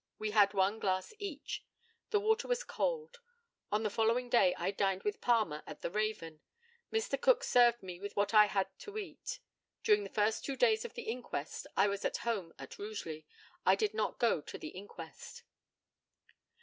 We 0.17 0.31
had 0.31 0.55
one 0.55 0.79
glass 0.79 1.13
each. 1.19 1.63
The 2.09 2.19
water 2.19 2.47
was 2.47 2.63
cold. 2.63 3.19
On 3.71 3.83
the 3.83 3.89
following 3.91 4.29
day 4.31 4.55
I 4.57 4.71
dined 4.71 5.03
with 5.03 5.21
Palmer 5.21 5.61
at 5.67 5.81
the 5.83 5.91
Raven. 5.91 6.41
Mr. 6.91 7.21
Cook 7.21 7.43
served 7.43 7.83
me 7.83 7.99
with 7.99 8.15
what 8.15 8.33
I 8.33 8.47
had 8.47 8.67
to 8.79 8.97
eat. 8.97 9.37
During 9.83 10.03
the 10.03 10.09
first 10.09 10.43
two 10.43 10.55
days 10.55 10.83
of 10.85 10.95
the 10.95 11.03
inquest 11.03 11.67
I 11.77 11.87
was 11.87 12.03
at 12.03 12.17
home 12.25 12.51
at 12.57 12.79
Rugeley. 12.79 13.27
I 13.63 13.75
did 13.75 13.93
not 13.93 14.17
go 14.17 14.41
to 14.41 14.57
the 14.57 14.69
inquest. 14.69 15.43